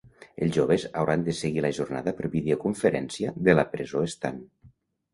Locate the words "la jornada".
1.67-2.15